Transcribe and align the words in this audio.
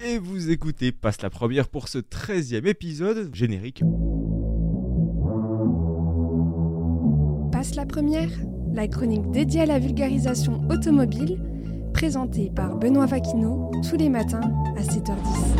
Et 0.00 0.18
vous 0.18 0.50
écoutez 0.50 0.92
Passe 0.92 1.22
la 1.22 1.30
première 1.30 1.68
pour 1.68 1.88
ce 1.88 1.98
13e 1.98 2.66
épisode 2.66 3.34
générique. 3.34 3.82
Passe 7.50 7.74
la 7.74 7.86
première, 7.86 8.30
la 8.72 8.88
chronique 8.88 9.30
dédiée 9.30 9.62
à 9.62 9.66
la 9.66 9.78
vulgarisation 9.78 10.68
automobile, 10.68 11.40
présentée 11.94 12.50
par 12.54 12.76
Benoît 12.76 13.06
Vaquineau 13.06 13.70
tous 13.88 13.96
les 13.96 14.10
matins 14.10 14.52
à 14.76 14.82
7h10. 14.82 15.55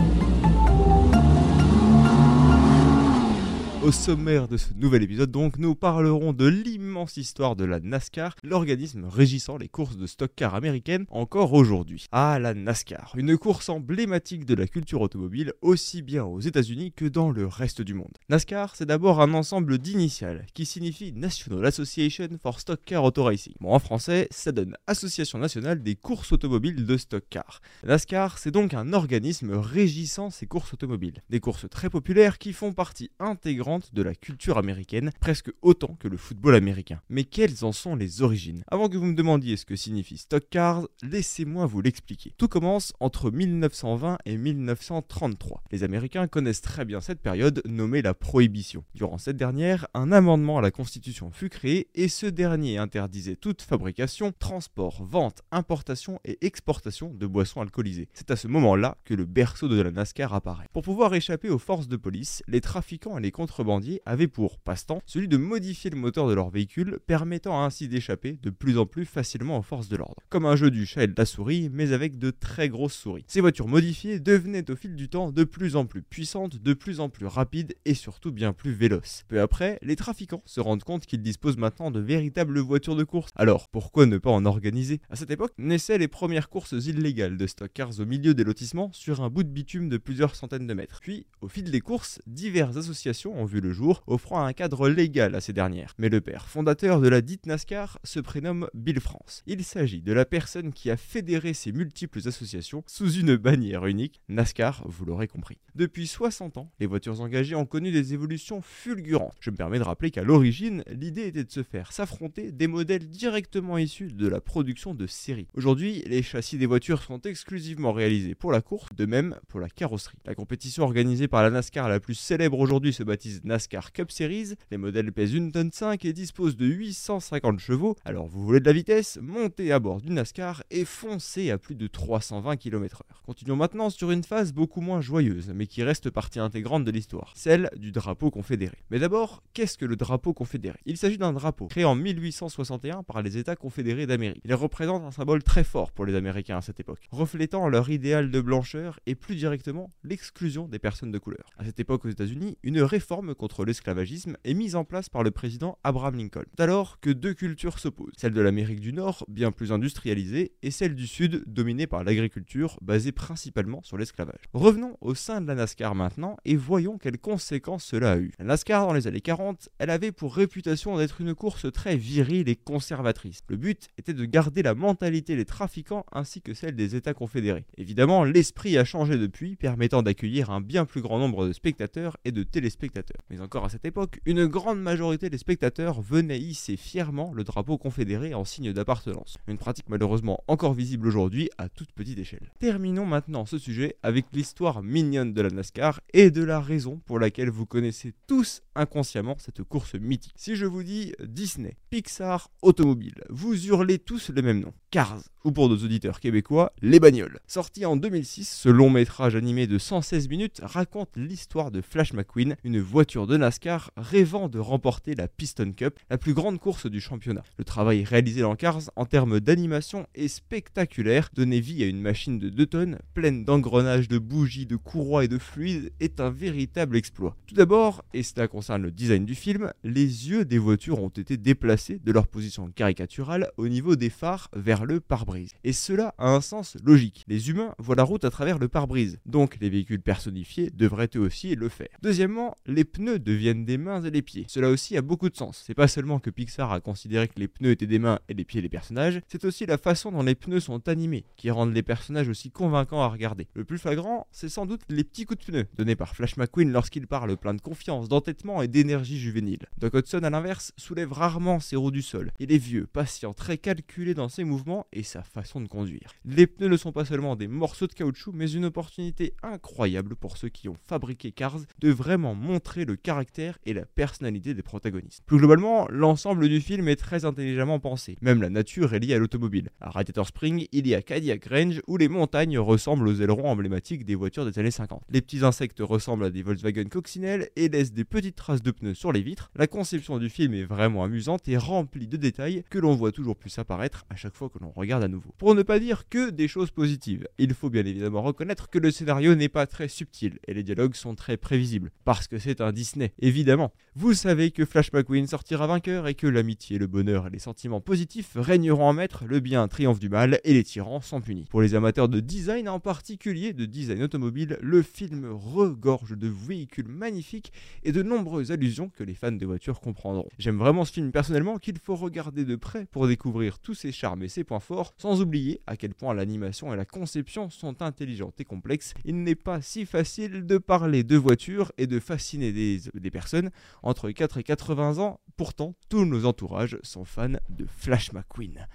Au 3.87 3.93
sommaire 3.93 4.49
de 4.49 4.57
ce 4.57 4.75
nouvel 4.75 5.05
épisode, 5.05 5.31
donc, 5.31 5.59
nous 5.59 5.77
parlerons 5.77 6.33
de 6.33 6.49
l'immense 6.49 7.19
histoire 7.19 7.55
de 7.55 7.65
la 7.65 7.79
NASCAR, 7.79 8.35
l'organisme 8.43 9.05
régissant 9.05 9.59
les 9.59 9.69
courses 9.69 9.97
de 9.97 10.09
stock 10.09 10.33
car 10.35 10.57
américaines 10.57 11.07
encore 11.09 11.53
aujourd'hui. 11.53 12.07
Ah, 12.11 12.41
la 12.41 12.53
NASCAR, 12.53 13.13
une 13.17 13.39
course 13.39 13.69
emblématique 13.69 14.45
de 14.45 14.55
la 14.55 14.67
culture 14.67 15.03
automobile, 15.03 15.53
aussi 15.63 16.03
bien 16.03 16.25
aux 16.25 16.41
États-Unis 16.41 16.95
que 16.97 17.05
dans 17.05 17.31
le 17.31 17.47
reste 17.47 17.81
du 17.81 17.95
monde. 17.95 18.11
NASCAR, 18.29 18.75
c'est 18.75 18.87
d'abord 18.87 19.21
un 19.21 19.33
ensemble 19.35 19.79
d'initiales 19.79 20.47
qui 20.53 20.67
signifie 20.67 21.13
National 21.13 21.65
Association 21.65 22.31
for 22.43 22.59
Stock 22.59 22.81
Car 22.85 23.05
Auto 23.05 23.23
Racing. 23.23 23.55
Bon, 23.61 23.73
en 23.73 23.79
français, 23.79 24.27
ça 24.33 24.51
donne 24.51 24.77
Association 24.89 25.39
nationale 25.39 25.85
des 25.85 25.95
courses 25.95 26.33
automobiles 26.33 26.87
de 26.87 26.97
stock 26.97 27.23
car. 27.31 27.61
NASCAR, 27.85 28.39
c'est 28.39 28.51
donc 28.51 28.75
un 28.75 28.93
organisme 28.93 29.53
régissant 29.53 30.31
ces 30.31 30.47
courses 30.49 30.75
automobiles. 30.75 31.23
Des 31.31 31.39
courses 31.39 31.69
très 31.71 31.89
populaires 31.89 32.39
qui 32.39 32.53
font 32.53 32.73
partie 32.73 33.13
intégrante 33.21 33.76
de 33.93 34.03
la 34.03 34.15
culture 34.15 34.59
américaine, 34.59 35.11
presque 35.21 35.51
autant 35.63 35.97
que 35.99 36.09
le 36.09 36.17
football 36.17 36.55
américain. 36.55 37.01
Mais 37.09 37.25
quelles 37.25 37.65
en 37.65 37.73
sont 37.73 37.97
les 37.97 38.23
origines? 38.23 38.65
Avant 38.69 38.89
que 38.89 38.97
vous 38.97 39.07
me 39.07 39.15
demandiez 39.15 39.57
ce 39.57 39.65
que 39.65 39.77
signifie 39.77 40.19
Stock 40.19 40.45
Cars, 40.51 40.87
laissez-moi 41.03 41.67
vous 41.67 41.81
l'expliquer. 41.81 42.35
Tout 42.39 42.49
commence 42.49 42.93
entre 43.01 43.31
1920 43.31 44.19
et 44.25 44.37
1933. 44.37 45.63
Les 45.71 45.85
Américains 45.85 46.27
connaissent 46.27 46.61
très 46.61 46.85
bien 46.85 47.01
cette 47.01 47.21
période 47.21 47.63
nommée 47.65 48.03
la 48.03 48.15
Prohibition. 48.15 48.85
Durant 48.95 49.19
cette 49.19 49.37
dernière, 49.37 49.87
un 49.95 50.13
amendement 50.13 50.59
à 50.59 50.63
la 50.63 50.71
Constitution 50.71 51.31
fut 51.31 51.49
créé 51.49 51.89
et 51.95 52.09
ce 52.09 52.27
dernier 52.27 52.79
interdisait 52.79 53.37
toute 53.37 53.63
fabrication, 53.63 54.33
transport, 54.39 55.05
vente, 55.05 55.43
importation 55.51 56.21
et 56.25 56.45
exportation 56.45 57.13
de 57.13 57.27
boissons 57.27 57.61
alcoolisées. 57.61 58.09
C'est 58.15 58.31
à 58.31 58.37
ce 58.37 58.49
moment-là 58.49 58.99
que 59.05 59.15
le 59.15 59.25
berceau 59.25 59.69
de 59.69 59.81
la 59.81 59.91
NASCAR 59.91 60.35
apparaît. 60.35 60.69
Pour 60.73 60.83
pouvoir 60.83 61.15
échapper 61.15 61.51
aux 61.51 61.59
forces 61.59 61.89
de 61.89 61.97
police, 61.97 62.43
les 62.49 62.61
trafiquants 62.61 63.19
et 63.19 63.23
les 63.23 63.31
contrebandiers 63.57 64.03
avaient 64.05 64.29
pour 64.29 64.59
passe-temps 64.59 65.01
celui 65.07 65.29
de 65.29 65.39
modifier 65.39 65.89
le 65.89 65.97
moteur 65.97 66.29
de 66.29 66.35
leur 66.35 66.51
véhicule, 66.51 66.99
permettant 67.07 67.65
ainsi 67.65 67.89
d'échapper 67.89 68.39
de 68.43 68.51
plus 68.51 68.77
en 68.77 68.85
plus 68.85 69.07
facilement 69.07 69.59
aux 69.59 69.63
forces 69.63 69.89
de 69.89 69.97
l'ordre. 69.97 70.17
Comme 70.29 70.45
un 70.45 70.57
jeu 70.57 70.71
du 70.71 70.85
chat 70.85 71.05
et 71.05 71.07
de 71.07 71.15
la 71.17 71.25
souris, 71.25 71.71
mais 71.73 71.93
avec 71.93 72.19
de 72.19 72.31
très 72.31 72.69
grosses 72.69 72.95
souris. 72.95 73.25
Ces 73.29 73.41
voitures 73.41 73.67
modifiées 73.67 74.21
devenaient 74.21 74.71
au 74.71 74.77
fil 74.77 74.95
du 74.95 75.09
temps 75.09 75.33
de 75.33 75.45
plus 75.45 75.75
en 75.75 75.87
plus 75.87 76.03
puissantes, 76.03 76.63
de 76.63 76.75
plus 76.75 77.01
en 77.01 77.09
plus 77.09 77.25
rapides 77.25 77.75
et 77.87 77.95
surtout 77.95 78.31
bien 78.31 78.53
plus 78.53 78.73
véloces. 78.73 79.25
Peu 79.27 79.41
après, 79.41 79.79
les 79.81 79.97
trafiquants 79.97 80.43
se 80.45 80.61
rendent 80.61 80.85
compte 80.85 81.07
qu'ils 81.07 81.23
disposent 81.23 81.57
maintenant 81.57 81.91
de 81.91 82.01
véritables 82.01 82.59
voitures 82.59 82.97
de 82.97 83.05
course. 83.05 83.31
Alors, 83.37 83.69
pourquoi 83.71 84.05
ne 84.05 84.19
pas 84.19 84.31
en 84.31 84.45
organiser? 84.45 85.01
À 85.09 85.17
cette 85.17 85.31
époque, 85.31 85.53
naissaient 85.57 85.97
les 85.97 86.09
premières 86.09 86.51
courses 86.51 86.73
illégales 86.73 87.39
de 87.39 87.47
stock 87.47 87.73
cars 87.73 88.01
au 88.01 88.05
milieu 88.05 88.35
des 88.35 88.45
lotissements 88.45 88.91
sur 88.93 89.23
un 89.23 89.31
bout 89.31 89.45
de 89.45 89.49
bitume 89.49 89.89
de 89.89 89.97
plusieurs 89.97 90.35
centaines 90.35 90.67
de 90.67 90.75
mètres. 90.75 91.01
Puis, 91.01 91.27
au 91.41 91.49
fil 91.49 91.71
des 91.71 91.81
courses, 91.81 92.21
diverses 92.27 92.77
associations 92.77 93.41
ont 93.41 93.46
vu 93.47 93.61
le 93.61 93.73
jour, 93.73 94.03
offrant 94.07 94.45
un 94.45 94.53
cadre 94.53 94.89
légal 94.89 95.35
à 95.35 95.41
ces 95.41 95.53
dernières. 95.53 95.95
Mais 95.99 96.09
le 96.09 96.21
père 96.21 96.49
fondateur 96.49 97.01
de 97.01 97.09
la 97.09 97.21
dite 97.21 97.47
NASCAR 97.47 97.99
se 98.05 98.21
prénomme 98.21 98.69
Bill 98.75 99.01
France. 99.01 99.43
Il 99.47 99.65
s'agit 99.65 100.03
de 100.03 100.13
la 100.13 100.25
personne 100.25 100.73
qui 100.73 100.91
a 100.91 100.97
fédéré 100.97 101.55
ces 101.55 101.73
multiples 101.73 102.27
associations 102.27 102.83
sous 102.87 103.13
une 103.13 103.37
bannière 103.37 103.87
unique, 103.87 104.21
NASCAR, 104.29 104.83
vous 104.87 105.05
l'aurez 105.05 105.29
compris. 105.29 105.59
Depuis 105.75 106.07
60 106.07 106.59
ans, 106.59 106.71
les 106.81 106.87
voitures 106.87 107.21
engagées 107.21 107.55
ont 107.55 107.67
connu 107.67 107.93
des 107.93 108.15
évolutions 108.15 108.61
fulgurantes. 108.63 109.37
Je 109.41 109.51
me 109.51 109.57
permets 109.57 109.79
de 109.79 109.85
rappeler 109.85 110.11
qu'à 110.11 110.23
l'origine, 110.23 110.83
l'idée 110.91 111.27
était 111.27 111.45
de 111.45 111.51
se 111.51 111.63
faire 111.63 111.93
s'affronter 111.93 112.53
des 112.53 112.67
modèles 112.67 113.09
directement 113.09 113.79
issus 113.79 114.09
de 114.09 114.29
la 114.29 114.41
production 114.41 114.95
de 114.95 115.07
série. 115.07 115.49
Aujourd'hui, 115.55 116.03
les 116.07 116.23
châssis 116.23 116.59
des 116.59 116.67
voitures 116.67 117.03
sont 117.03 117.21
exclusivement 117.23 117.93
réalisés 117.93 118.35
pour 118.35 118.53
la 118.53 118.61
course, 118.61 118.89
de 118.95 119.07
même 119.07 119.37
pour 119.49 119.61
la 119.61 119.69
carrosserie. 119.69 120.19
La 120.25 120.35
compétition 120.35 120.85
organisée 120.85 121.29
par 121.29 121.43
la 121.43 121.51
NASCAR 121.51 121.89
la 121.89 122.01
plus 122.01 122.15
célèbre 122.15 122.59
aujourd'hui 122.59 122.93
se 122.93 123.03
baptise 123.03 123.36
NASCAR 123.45 123.93
Cup 123.93 124.11
Series. 124.11 124.55
Les 124.71 124.77
modèles 124.77 125.13
pèsent 125.13 125.35
une 125.35 125.53
tonne 125.53 125.73
5 125.73 126.05
et 126.05 126.13
disposent 126.13 126.57
de 126.57 126.67
850 126.67 127.59
chevaux. 127.59 127.97
Alors 128.05 128.27
vous 128.27 128.45
voulez 128.45 128.61
de 128.61 128.67
la 128.67 128.73
vitesse? 128.73 129.19
Montez 129.21 129.73
à 129.73 129.79
bord 129.79 130.01
du 130.01 130.11
NASCAR 130.11 130.63
et 130.71 130.85
foncez 130.85 131.51
à 131.51 131.59
plus 131.59 131.75
de 131.75 131.87
320 131.87 132.57
km/h. 132.57 133.03
Continuons 133.25 133.57
maintenant 133.57 133.91
sur 133.91 134.11
une 134.11 134.23
phase 134.23 134.53
beaucoup 134.53 134.81
moins 134.81 135.01
joyeuse, 135.01 135.53
mais 135.55 135.67
qui 135.67 135.83
reste 135.83 136.11
partie 136.11 136.39
intégrante 136.39 136.85
de 136.85 136.91
l'histoire, 136.91 137.33
celle 137.35 137.71
du 137.77 137.93
drapeau 137.93 138.31
confédéré. 138.31 138.77
Mais 138.91 138.99
d'abord, 138.99 139.43
qu'est-ce 139.53 139.79
que 139.79 139.85
le 139.85 139.97
drapeau 139.97 140.33
confédéré? 140.33 140.79
Il 140.87 140.97
s'agit 140.97 141.19
d'un 141.19 141.33
drapeau 141.33 141.67
créé 141.67 141.85
en 141.85 141.95
1861 141.95 143.03
par 143.03 143.23
les 143.23 143.37
États 143.37 143.57
confédérés 143.57 144.07
d'Amérique. 144.07 144.43
Il 144.45 144.55
représente 144.55 145.03
un 145.03 145.11
symbole 145.11 145.43
très 145.43 145.65
fort 145.65 145.91
pour 145.93 146.07
les 146.07 146.15
Américains 146.15 146.59
à 146.59 146.63
cette 146.63 146.81
époque, 146.81 147.09
reflétant 147.11 147.69
leur 147.69 147.91
idéal 147.91 148.31
de 148.31 148.41
blancheur 148.41 149.01
et 149.07 149.15
plus 149.15 149.35
directement 149.35 149.93
l'exclusion 150.05 150.69
des 150.69 150.79
personnes 150.79 151.11
de 151.11 151.19
couleur. 151.19 151.51
À 151.59 151.65
cette 151.65 151.81
époque 151.81 152.05
aux 152.05 152.09
États-Unis, 152.09 152.59
une 152.63 152.81
réforme 152.81 153.26
contre 153.35 153.65
l'esclavagisme 153.65 154.37
est 154.45 154.55
mise 154.55 154.77
en 154.77 154.85
place 154.85 155.09
par 155.09 155.23
le 155.23 155.31
président 155.31 155.79
Abraham 155.85 156.17
Lincoln. 156.17 156.45
Alors 156.59 157.01
que 157.01 157.11
deux 157.11 157.35
cultures 157.35 157.79
s'opposent, 157.79 158.13
celle 158.17 158.33
de 158.33 158.41
l'Amérique 158.41 158.81
du 158.81 158.93
Nord, 158.93 159.25
bien 159.29 159.53
plus 159.53 159.73
industrialisée, 159.73 160.53
et 160.63 160.71
celle 160.71 160.95
du 160.95 161.07
Sud, 161.07 161.45
dominée 161.47 161.87
par 161.87 162.05
l'agriculture, 162.05 162.79
basée 162.83 163.13
principalement 163.13 163.83
sur 163.83 163.99
l'esclavage. 163.99 164.45
Revenons 164.53 164.97
au 165.01 165.15
sein 165.15 165.41
de 165.41 165.47
la 165.47 165.55
NASCAR 165.55 165.95
maintenant 165.95 166.37
et 166.45 166.57
voyons 166.57 166.99
quelles 166.99 167.19
conséquences 167.19 167.85
cela 167.85 168.13
a 168.13 168.19
eu. 168.19 168.33
La 168.39 168.45
NASCAR 168.47 168.87
dans 168.87 168.93
les 168.93 169.07
années 169.07 169.21
40, 169.21 169.69
elle 169.79 169.91
avait 169.91 170.13
pour 170.13 170.35
réputation 170.35 170.97
d'être 170.97 171.21
une 171.21 171.35
course 171.35 171.71
très 171.73 171.97
virile 171.97 172.49
et 172.49 172.57
conservatrice. 172.57 173.41
Le 173.49 173.57
but 173.57 173.89
était 173.99 174.15
de 174.15 174.25
garder 174.25 174.63
la 174.63 174.75
mentalité 174.75 175.37
des 175.37 175.45
trafiquants 175.45 176.05
ainsi 176.13 176.43
que 176.43 176.55
celle 176.55 176.77
des 176.77 176.97
États 176.97 177.15
confédérés. 177.15 177.67
Évidemment, 177.77 178.25
l'esprit 178.25 178.79
a 178.79 178.85
changé 178.85 179.19
depuis, 179.19 179.57
permettant 179.57 180.03
d'accueillir 180.03 180.51
un 180.51 180.61
bien 180.61 180.85
plus 180.85 181.03
grand 181.03 181.19
nombre 181.19 181.47
de 181.47 181.53
spectateurs 181.53 182.17
et 182.25 182.33
de 182.33 182.43
téléspectateurs. 182.43 183.16
Mais 183.31 183.41
encore 183.41 183.65
à 183.65 183.69
cette 183.69 183.85
époque, 183.85 184.21
une 184.27 184.47
grande 184.47 184.81
majorité 184.81 185.31
des 185.31 185.39
spectateurs 185.39 186.01
venaient 186.01 186.39
hisser 186.39 186.77
fièrement 186.77 187.33
le 187.33 187.45
drapeau 187.45 187.79
confédéré 187.79 188.35
en 188.35 188.45
signe 188.45 188.73
d'appartenance. 188.73 189.37
Une 189.47 189.59
pratique 189.59 189.89
malheureusement 189.89 190.43
encore 190.49 190.75
visible 190.75 191.07
aujourd'hui 191.07 191.51
à 191.59 191.69
toute 191.69 191.93
petite 191.93 192.19
échelle. 192.19 192.51
Terminons 192.59 193.07
maintenant 193.07 193.47
ce 193.47 193.59
sujet 193.59 193.97
avec 194.03 194.27
l'histoire 194.33 194.83
mignonne 194.83 195.33
de 195.33 195.43
la 195.43 195.51
NASCAR 195.51 196.01
et 196.13 196.31
de 196.31 196.43
la 196.43 196.61
raison 196.61 197.01
pour 197.07 197.19
laquelle 197.19 197.51
vous 197.51 197.67
connaissez 197.67 198.15
tous 198.27 198.63
inconsciemment 198.75 199.37
cette 199.39 199.63
course 199.63 199.95
mythique. 199.95 200.35
Si 200.37 200.57
je 200.57 200.67
vous 200.67 200.83
dis 200.83 201.13
Disney, 201.25 201.77
Pixar, 201.91 202.51
Automobile, 202.63 203.23
vous 203.31 203.67
hurlez 203.67 203.99
tous 203.99 204.31
le 204.31 204.43
même 204.43 204.61
nom. 204.61 204.73
Cars, 204.91 205.23
ou 205.45 205.53
pour 205.53 205.69
nos 205.69 205.77
auditeurs 205.77 206.21
québécois, 206.21 206.73
Les 206.83 207.01
Bagnoles. 207.01 207.41
Sorti 207.47 207.85
en 207.87 207.97
2006, 207.97 208.49
ce 208.49 208.69
long 208.69 208.91
métrage 208.91 209.37
animé 209.37 209.67
de 209.67 209.79
116 209.79 210.29
minutes 210.29 210.61
raconte 210.63 211.17
l'histoire 211.17 211.71
de 211.71 211.81
Flash 211.81 212.13
McQueen, 212.13 212.57
une 212.65 212.81
de 213.07 213.37
NASCAR 213.37 213.93
rêvant 213.97 214.49
de 214.49 214.59
remporter 214.59 215.15
la 215.15 215.29
Piston 215.29 215.73
Cup, 215.77 216.01
la 216.11 216.19
plus 216.19 216.35
grande 216.35 216.59
course 216.59 216.87
du 216.87 217.01
championnat. 217.01 217.45
Le 217.57 217.63
travail 217.63 218.03
réalisé 218.03 218.41
dans 218.41 218.57
Cars 218.57 218.91
en 218.97 219.05
termes 219.07 219.39
d'animation 219.39 220.07
est 220.17 220.27
spectaculaire, 220.27 221.31
donner 221.33 221.61
vie 221.61 221.85
à 221.85 221.87
une 221.87 222.01
machine 222.01 222.41
de 222.41 222.49
2 222.49 222.67
tonnes, 222.67 222.99
pleine 223.15 223.45
d'engrenages, 223.45 224.09
de 224.09 224.19
bougies, 224.19 224.67
de 224.67 224.75
courroies 224.75 225.25
et 225.25 225.29
de 225.29 225.39
fluides, 225.39 225.93
est 226.01 226.19
un 226.21 226.31
véritable 226.31 226.97
exploit. 226.97 227.37
Tout 227.47 227.55
d'abord, 227.55 228.05
et 228.13 228.25
cela 228.25 228.49
concerne 228.49 228.83
le 228.83 228.91
design 228.91 229.25
du 229.25 229.37
film, 229.37 229.73
les 229.85 230.29
yeux 230.29 230.45
des 230.45 230.59
voitures 230.59 231.01
ont 231.01 231.09
été 231.09 231.37
déplacés 231.37 232.01
de 232.05 232.13
leur 232.13 232.27
position 232.27 232.69
caricaturale 232.73 233.51
au 233.57 233.69
niveau 233.69 233.95
des 233.95 234.11
phares 234.11 234.51
vers 234.53 234.85
le 234.85 234.99
pare-brise. 235.01 235.53
Et 235.63 235.73
cela 235.73 236.13
a 236.19 236.29
un 236.29 236.41
sens 236.41 236.77
logique. 236.83 237.25
Les 237.29 237.51
humains 237.51 237.75
voient 237.79 237.95
la 237.95 238.03
route 238.03 238.25
à 238.25 238.31
travers 238.31 238.59
le 238.59 238.67
pare-brise, 238.67 239.21
donc 239.27 239.59
les 239.61 239.71
véhicules 239.71 240.03
personnifiés 240.03 240.71
devraient 240.75 241.11
eux 241.15 241.21
aussi 241.21 241.55
le 241.55 241.69
faire. 241.69 241.89
Deuxièmement, 242.03 242.57
les 242.67 242.85
pneus 242.97 243.19
deviennent 243.19 243.67
des 243.67 243.77
mains 243.77 244.03
et 244.03 244.11
des 244.11 244.23
pieds. 244.23 244.47
Cela 244.49 244.71
aussi 244.71 244.97
a 244.97 245.03
beaucoup 245.03 245.29
de 245.29 245.37
sens. 245.37 245.63
C'est 245.67 245.75
pas 245.75 245.87
seulement 245.87 246.19
que 246.19 246.31
Pixar 246.31 246.73
a 246.73 246.81
considéré 246.81 247.29
que 247.29 247.39
les 247.39 247.47
pneus 247.47 247.73
étaient 247.73 247.87
des 247.87 247.99
mains 247.99 248.21
et 248.31 248.35
des 248.35 248.45
pieds 248.45 248.63
des 248.63 248.71
personnages, 248.71 249.21
c'est 249.29 249.45
aussi 249.45 249.67
la 249.67 249.77
façon 249.77 250.13
dont 250.13 250.23
les 250.23 250.35
pneus 250.35 250.61
sont 250.61 250.89
animés 250.89 251.27
qui 251.37 251.51
rendent 251.51 251.75
les 251.75 251.83
personnages 251.83 252.31
aussi 252.31 252.51
convaincants 252.51 253.03
à 253.03 253.09
regarder. 253.09 253.49
Le 253.53 253.65
plus 253.65 253.77
flagrant, 253.77 254.27
c'est 254.33 254.49
sans 254.49 254.65
doute 254.65 254.81
les 254.89 255.05
petits 255.05 255.27
coups 255.27 255.45
de 255.45 255.53
pneus 255.53 255.67
donnés 255.77 255.95
par 255.95 256.17
Flash 256.17 256.39
McQueen 256.39 256.73
lorsqu'il 256.73 257.07
parle 257.07 257.37
plein 257.37 257.53
de 257.53 257.61
confiance, 257.61 258.09
d'entêtement 258.09 258.63
et 258.63 258.69
d'énergie 258.69 259.19
juvénile. 259.19 259.67
Doc 259.77 259.93
Hudson, 259.93 260.23
à 260.23 260.31
l'inverse, 260.31 260.73
soulève 260.79 261.13
rarement 261.13 261.61
ses 261.61 261.77
roues 261.77 261.91
du 261.91 262.01
sol. 262.01 262.33
Il 262.39 262.51
est 262.51 262.57
vieux, 262.57 262.87
patient, 262.87 263.35
très 263.35 263.59
calculé 263.59 264.15
dans 264.15 264.31
ses 264.31 264.45
mouvements 264.45 264.87
et 264.95 265.03
sa 265.03 265.23
façon 265.23 265.61
de 265.61 265.69
conduire. 265.69 266.13
Les 266.25 266.47
pneus 266.47 266.69
ne 266.69 266.79
sont 266.79 266.93
pas 266.93 267.05
seulement 267.05 267.37
des 267.37 267.49
morceaux 267.49 267.89
de 267.89 267.93
caoutchouc, 267.93 268.33
mais 268.33 268.51
une 268.51 268.65
opportunité 268.65 269.35
incroyable 269.43 270.17
pour 270.17 270.39
ceux 270.39 270.49
qui 270.49 270.71
ont 270.71 270.79
fabriqué 270.89 271.31
Cars 271.31 271.61
de 271.79 271.91
vraiment 271.91 272.35
montrer 272.35 272.86
le 272.87 272.97
caractère 272.97 273.59
et 273.67 273.75
la 273.75 273.85
personnalité 273.85 274.55
des 274.55 274.63
protagonistes. 274.63 275.23
Plus 275.27 275.39
globalement, 275.39 275.87
l'ensemble 275.89 276.49
du 276.49 276.61
film 276.61 276.89
est 276.89 276.97
très 276.97 277.25
intelligemment 277.25 277.81
pensé. 277.81 278.17
Même 278.23 278.41
la 278.41 278.51
nature 278.51 278.95
est 278.95 279.01
liée 279.01 279.15
à 279.15 279.19
l'automobile. 279.19 279.71
À 279.81 279.91
Radiator 279.91 280.27
Spring, 280.27 280.67
il 280.73 280.87
y 280.87 280.95
a 280.95 281.03
Cadillac 281.03 281.47
Range 281.47 281.81
où 281.87 281.97
les 281.97 282.09
montagnes 282.09 282.59
ressemblent 282.59 283.09
aux 283.09 283.21
ailerons 283.21 283.49
emblématiques 283.49 284.05
des 284.05 284.15
voitures 284.15 284.47
des 284.47 284.59
années 284.59 284.71
50. 284.71 285.03
Les 285.11 285.21
petits 285.21 285.45
insectes 285.45 285.81
ressemblent 285.81 286.25
à 286.25 286.31
des 286.31 286.43
Volkswagen 286.43 286.89
coccinelles 286.89 287.51
et 287.57 287.69
laissent 287.69 287.93
des 287.93 288.05
petites 288.05 288.37
traces 288.37 288.63
de 288.63 288.71
pneus 288.71 288.95
sur 288.95 289.13
les 289.13 289.23
vitres. 289.23 289.51
La 289.57 289.67
conception 289.67 290.19
du 290.19 290.29
film 290.29 290.55
est 290.55 290.65
vraiment 290.65 291.05
amusante 291.05 291.49
et 291.49 291.57
remplie 291.57 292.07
de 292.07 292.17
détails 292.17 292.65
que 292.71 292.79
l'on 292.79 292.95
voit 292.95 293.13
toujours 293.13 293.37
plus 293.37 293.59
apparaître 293.59 294.05
à 294.11 294.17
chaque 294.17 294.35
fois 294.35 294.49
que 294.49 294.59
l'on 294.59 294.71
regarde 294.71 295.03
à 295.03 295.09
nouveau. 295.09 295.35
Pour 295.39 295.55
ne 295.55 295.63
pas 295.63 295.79
dire 295.79 296.09
que 296.09 296.31
des 296.31 296.49
choses 296.49 296.71
positives, 296.71 297.27
il 297.39 297.55
faut 297.55 297.71
bien 297.71 297.85
évidemment 297.85 298.23
reconnaître 298.23 298.71
que 298.71 298.79
le 298.79 298.91
scénario 298.91 299.35
n'est 299.35 299.49
pas 299.49 299.67
très 299.67 299.89
subtil 299.89 300.39
et 300.47 300.55
les 300.55 300.63
dialogues 300.63 300.95
sont 300.95 301.15
très 301.15 301.37
prévisibles, 301.37 301.91
parce 302.05 302.29
que 302.29 302.39
c'est 302.39 302.61
un 302.61 302.73
Disney, 302.77 303.13
évidemment. 303.19 303.73
Vous 303.95 304.13
savez 304.13 304.51
que 304.51 304.67
Flash 304.67 304.93
McQueen 304.93 305.27
sortira 305.27 305.67
vainqueur 305.67 306.07
et 306.07 306.15
que 306.15 306.27
l'amitié, 306.27 306.77
le 306.77 306.87
bonheur 306.87 307.27
et 307.27 307.31
les 307.31 307.39
sentiments 307.39 307.81
positifs 307.81 308.33
régneront 308.37 308.85
en 308.85 308.93
maître, 308.93 309.25
le 309.27 309.41
bien 309.41 309.67
triomphe 309.67 309.99
du 309.99 310.11
mal 310.11 310.39
et 310.45 310.53
les 310.53 310.63
tyrans 310.63 311.01
sont 311.01 311.23
punis. 311.23 311.47
Pour 311.49 311.63
les 311.63 311.75
amateurs 311.75 312.11
de 312.11 312.21
design, 312.21 312.69
en 312.69 312.79
particulier 312.79 313.55
de 313.55 313.65
design 313.65 314.03
automobile, 314.03 314.59
le 314.61 314.83
film 314.83 315.27
regorge 315.33 316.19
de 316.19 316.29
véhicules 316.29 316.89
magnifiques 316.89 317.51
et 317.83 317.93
de 317.93 318.03
nombreuses 318.03 318.53
allusions 318.53 318.91
que 318.91 319.03
les 319.03 319.15
fans 319.15 319.33
de 319.33 319.47
voitures 319.47 319.81
comprendront. 319.81 320.29
J'aime 320.39 320.59
vraiment 320.59 320.85
ce 320.85 320.93
film 320.93 321.11
personnellement 321.11 321.57
qu'il 321.57 321.79
faut 321.79 321.97
regarder 321.97 322.45
de 322.45 322.57
près 322.57 322.85
pour 322.85 323.09
découvrir 323.09 323.59
tous 323.59 323.73
ses 323.73 323.93
charmes 323.93 324.23
et 324.23 324.29
ses 324.29 324.45
points 324.45 324.61
forts, 324.61 324.93
sans 324.99 325.23
oublier 325.23 325.63
à 325.67 325.79
quel 325.79 325.95
point 325.95 326.13
l'animation 326.13 326.75
et 326.75 326.77
la 326.77 326.85
conception 326.85 327.49
sont 327.49 327.81
intelligentes 327.81 328.39
et 328.39 328.45
complexes. 328.45 328.93
Il 329.07 329.23
n'est 329.23 329.35
pas 329.35 329.63
si 329.63 329.87
facile 329.87 330.45
de 330.45 330.59
parler 330.59 331.03
de 331.03 331.17
voitures 331.17 331.73
et 331.79 331.87
de 331.87 331.99
fasciner 331.99 332.53
des, 332.57 333.11
personnes 333.11 333.51
entre 333.83 334.11
4 334.11 334.39
et 334.39 334.43
80 334.43 334.99
ans, 334.99 335.21
pourtant 335.37 335.75
tous 335.89 336.05
nos 336.05 336.25
entourages 336.25 336.79
sont 336.83 337.05
fans 337.05 337.39
de 337.49 337.67
Flash 337.67 338.13
McQueen. 338.13 338.67